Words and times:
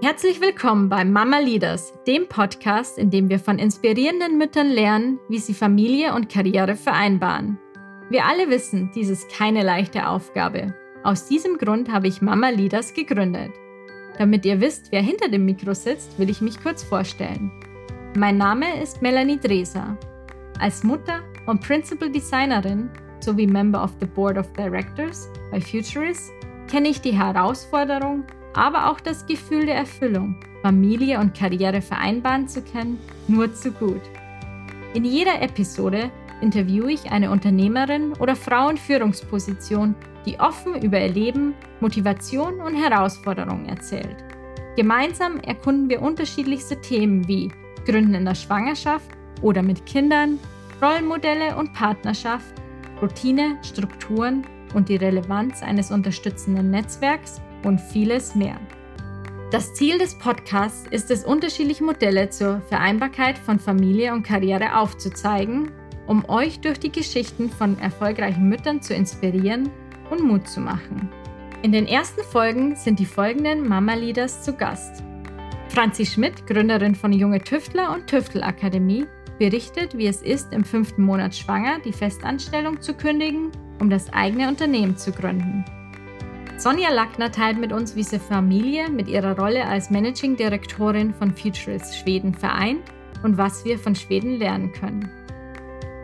Herzlich 0.00 0.40
willkommen 0.40 0.88
bei 0.88 1.04
Mama 1.04 1.40
Leaders, 1.40 1.92
dem 2.06 2.28
Podcast, 2.28 2.98
in 2.98 3.10
dem 3.10 3.28
wir 3.28 3.40
von 3.40 3.58
inspirierenden 3.58 4.38
Müttern 4.38 4.68
lernen, 4.68 5.18
wie 5.28 5.40
sie 5.40 5.54
Familie 5.54 6.14
und 6.14 6.28
Karriere 6.28 6.76
vereinbaren. 6.76 7.58
Wir 8.08 8.24
alle 8.24 8.48
wissen, 8.48 8.92
dies 8.94 9.08
ist 9.08 9.28
keine 9.28 9.64
leichte 9.64 10.06
Aufgabe. 10.06 10.72
Aus 11.02 11.26
diesem 11.26 11.58
Grund 11.58 11.90
habe 11.90 12.06
ich 12.06 12.22
Mama 12.22 12.50
Leaders 12.50 12.94
gegründet. 12.94 13.50
Damit 14.16 14.46
ihr 14.46 14.60
wisst, 14.60 14.92
wer 14.92 15.02
hinter 15.02 15.28
dem 15.30 15.44
Mikro 15.44 15.74
sitzt, 15.74 16.16
will 16.16 16.30
ich 16.30 16.40
mich 16.40 16.62
kurz 16.62 16.84
vorstellen. 16.84 17.50
Mein 18.16 18.38
Name 18.38 18.80
ist 18.80 19.02
Melanie 19.02 19.40
Dreser. 19.40 19.98
Als 20.60 20.84
Mutter 20.84 21.22
und 21.46 21.60
Principal 21.60 22.08
Designerin 22.08 22.88
sowie 23.18 23.48
Member 23.48 23.82
of 23.82 23.90
the 23.98 24.06
Board 24.06 24.38
of 24.38 24.52
Directors 24.52 25.28
bei 25.50 25.60
Futurist 25.60 26.30
kenne 26.70 26.88
ich 26.88 27.00
die 27.00 27.18
Herausforderung, 27.18 28.22
aber 28.54 28.90
auch 28.90 29.00
das 29.00 29.26
Gefühl 29.26 29.66
der 29.66 29.76
Erfüllung, 29.76 30.36
Familie 30.62 31.20
und 31.20 31.36
Karriere 31.36 31.80
vereinbaren 31.80 32.48
zu 32.48 32.62
können, 32.62 32.98
nur 33.28 33.52
zu 33.52 33.72
gut. 33.72 34.02
In 34.94 35.04
jeder 35.04 35.42
Episode 35.42 36.10
interviewe 36.40 36.92
ich 36.92 37.10
eine 37.10 37.30
Unternehmerin 37.30 38.12
oder 38.14 38.36
Frau 38.36 38.68
in 38.68 38.76
Führungsposition, 38.76 39.94
die 40.24 40.38
offen 40.40 40.80
über 40.82 41.00
ihr 41.00 41.12
Leben, 41.12 41.54
Motivation 41.80 42.60
und 42.60 42.74
Herausforderungen 42.74 43.68
erzählt. 43.68 44.16
Gemeinsam 44.76 45.40
erkunden 45.40 45.88
wir 45.88 46.02
unterschiedlichste 46.02 46.80
Themen 46.80 47.26
wie 47.26 47.50
Gründen 47.84 48.14
in 48.14 48.24
der 48.24 48.34
Schwangerschaft 48.34 49.10
oder 49.42 49.62
mit 49.62 49.86
Kindern, 49.86 50.38
Rollenmodelle 50.80 51.56
und 51.56 51.72
Partnerschaft, 51.72 52.54
Routine, 53.02 53.58
Strukturen 53.62 54.46
und 54.74 54.88
die 54.88 54.96
Relevanz 54.96 55.62
eines 55.62 55.90
unterstützenden 55.90 56.70
Netzwerks 56.70 57.40
und 57.64 57.80
vieles 57.80 58.34
mehr. 58.34 58.58
Das 59.50 59.72
Ziel 59.72 59.98
des 59.98 60.18
Podcasts 60.18 60.86
ist 60.90 61.10
es, 61.10 61.24
unterschiedliche 61.24 61.82
Modelle 61.82 62.28
zur 62.28 62.60
Vereinbarkeit 62.68 63.38
von 63.38 63.58
Familie 63.58 64.12
und 64.12 64.22
Karriere 64.22 64.76
aufzuzeigen, 64.76 65.70
um 66.06 66.28
euch 66.28 66.60
durch 66.60 66.78
die 66.78 66.92
Geschichten 66.92 67.50
von 67.50 67.78
erfolgreichen 67.78 68.48
Müttern 68.48 68.82
zu 68.82 68.94
inspirieren 68.94 69.70
und 70.10 70.22
Mut 70.22 70.48
zu 70.48 70.60
machen. 70.60 71.08
In 71.62 71.72
den 71.72 71.86
ersten 71.86 72.22
Folgen 72.22 72.76
sind 72.76 72.98
die 72.98 73.06
folgenden 73.06 73.66
Mama-Leaders 73.66 74.42
zu 74.42 74.52
Gast. 74.52 75.02
Franzi 75.68 76.06
Schmidt, 76.06 76.46
Gründerin 76.46 76.94
von 76.94 77.12
Junge 77.12 77.40
Tüftler 77.40 77.94
und 77.94 78.06
Tüftelakademie, 78.06 79.06
berichtet, 79.38 79.96
wie 79.96 80.06
es 80.08 80.22
ist, 80.22 80.52
im 80.52 80.64
fünften 80.64 81.02
Monat 81.02 81.34
schwanger 81.34 81.78
die 81.84 81.92
Festanstellung 81.92 82.80
zu 82.80 82.94
kündigen, 82.94 83.50
um 83.80 83.88
das 83.88 84.12
eigene 84.12 84.48
Unternehmen 84.48 84.96
zu 84.96 85.12
gründen. 85.12 85.64
Sonja 86.58 86.90
Lackner 86.90 87.30
teilt 87.30 87.56
mit 87.56 87.72
uns, 87.72 87.94
wie 87.94 88.02
sie 88.02 88.18
Familie 88.18 88.90
mit 88.90 89.06
ihrer 89.06 89.38
Rolle 89.38 89.64
als 89.64 89.90
Managing 89.90 90.34
Direktorin 90.34 91.14
von 91.14 91.32
Futurist 91.32 91.96
Schweden 91.96 92.34
vereint 92.34 92.82
und 93.22 93.38
was 93.38 93.64
wir 93.64 93.78
von 93.78 93.94
Schweden 93.94 94.38
lernen 94.38 94.72
können. 94.72 95.08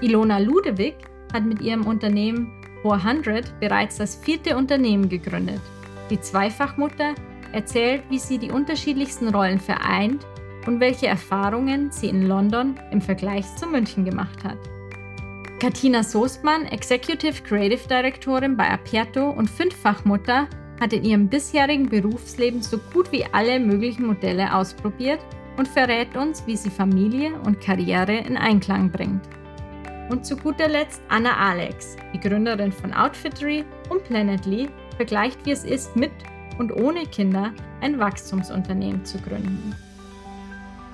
Ilona 0.00 0.38
Ludewig 0.38 0.94
hat 1.32 1.44
mit 1.44 1.60
ihrem 1.62 1.84
Unternehmen 1.84 2.62
400 2.82 3.58
bereits 3.58 3.96
das 3.96 4.14
vierte 4.14 4.56
Unternehmen 4.56 5.08
gegründet. 5.08 5.60
Die 6.10 6.20
Zweifachmutter 6.20 7.16
erzählt, 7.50 8.04
wie 8.08 8.20
sie 8.20 8.38
die 8.38 8.52
unterschiedlichsten 8.52 9.34
Rollen 9.34 9.58
vereint 9.58 10.24
und 10.68 10.78
welche 10.78 11.08
Erfahrungen 11.08 11.90
sie 11.90 12.06
in 12.06 12.22
London 12.28 12.76
im 12.92 13.00
Vergleich 13.00 13.52
zu 13.56 13.66
München 13.66 14.04
gemacht 14.04 14.44
hat. 14.44 14.58
Katina 15.58 16.02
Soestmann, 16.02 16.66
Executive 16.66 17.42
Creative 17.42 17.88
Directorin 17.88 18.58
bei 18.58 18.68
Aperto 18.68 19.30
und 19.30 19.48
Fünffachmutter, 19.48 20.48
hat 20.78 20.92
in 20.92 21.02
ihrem 21.02 21.28
bisherigen 21.28 21.88
Berufsleben 21.88 22.60
so 22.60 22.76
gut 22.92 23.10
wie 23.10 23.24
alle 23.32 23.58
möglichen 23.58 24.06
Modelle 24.06 24.54
ausprobiert 24.54 25.20
und 25.56 25.66
verrät 25.66 26.14
uns, 26.14 26.46
wie 26.46 26.56
sie 26.56 26.68
Familie 26.68 27.32
und 27.46 27.58
Karriere 27.62 28.18
in 28.18 28.36
Einklang 28.36 28.90
bringt. 28.90 29.22
Und 30.10 30.26
zu 30.26 30.36
guter 30.36 30.68
Letzt 30.68 31.00
Anna 31.08 31.34
Alex, 31.38 31.96
die 32.12 32.20
Gründerin 32.20 32.70
von 32.70 32.92
Outfittery 32.92 33.64
und 33.88 34.04
Planetly, 34.04 34.68
vergleicht, 34.96 35.46
wie 35.46 35.52
es 35.52 35.64
ist, 35.64 35.96
mit 35.96 36.12
und 36.58 36.70
ohne 36.70 37.06
Kinder 37.06 37.54
ein 37.80 37.98
Wachstumsunternehmen 37.98 39.06
zu 39.06 39.16
gründen. 39.22 39.74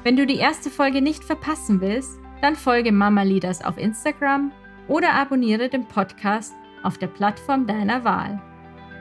Wenn 0.05 0.17
du 0.17 0.25
die 0.25 0.39
erste 0.39 0.71
Folge 0.71 1.03
nicht 1.03 1.25
verpassen 1.25 1.81
willst, 1.81 2.22
dann 2.43 2.57
folge 2.57 2.93
Mama 2.93 3.23
Leaders 3.23 3.65
auf 3.65 3.79
Instagram 3.79 4.53
oder 4.89 5.15
abonniere 5.15 5.69
den 5.69 5.87
Podcast 5.87 6.55
auf 6.83 6.99
der 6.99 7.07
Plattform 7.07 7.67
deiner 7.67 8.05
Wahl. 8.05 8.41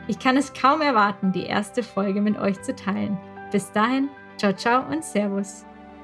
Ich 0.07 0.19
kann 0.19 0.37
es 0.37 0.53
kaum 0.53 0.81
erwarten, 0.81 1.31
die 1.31 1.45
erste 1.45 1.83
Folge 1.83 2.21
mit 2.21 2.37
euch 2.37 2.61
zu 2.61 2.75
teilen. 2.75 3.17
Bis 3.51 3.71
dahin, 3.71 4.09
ciao, 4.37 4.53
ciao 4.53 4.85
und 4.89 5.03
Servus. 5.03 5.65